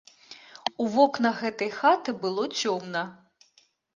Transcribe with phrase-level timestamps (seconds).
[0.83, 3.03] У вокнах гэтай хаты было цёмна.